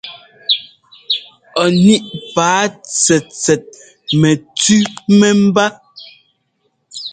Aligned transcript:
Ɔ 1.61 1.65
níꞋ 1.83 2.05
paa 2.35 2.63
tsɛtsɛt 2.91 3.65
mɛtʉ́ 4.19 4.81
mɛ́mbá. 5.19 5.65